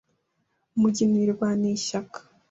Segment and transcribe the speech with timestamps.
[0.79, 2.19] Mugina uyirwaniye ishyaka